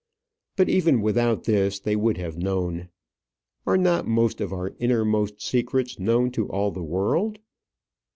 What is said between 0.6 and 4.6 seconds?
even without this they would have known. Are not most of